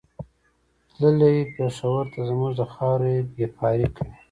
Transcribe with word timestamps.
تللی 0.93 1.35
پېښور 1.55 2.03
ته 2.13 2.19
زموږ 2.29 2.51
د 2.59 2.61
خاورې 2.73 3.15
بېپاري 3.35 3.87
کوي 3.95 4.13